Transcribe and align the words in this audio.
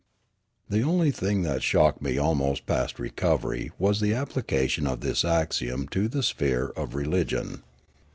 The 0.67 0.81
only 0.81 1.11
thing 1.11 1.43
that 1.43 1.61
shocked 1.61 2.01
me 2.01 2.17
almost 2.17 2.65
past 2.65 2.97
recovery 2.97 3.71
was 3.77 3.99
the 3.99 4.15
application 4.15 4.87
of 4.87 5.01
this 5.01 5.23
axiom 5.23 5.87
to 5.89 6.07
the 6.07 6.23
sphere 6.23 6.69
of 6.75 6.95
re 6.95 7.05
ligion. 7.05 7.61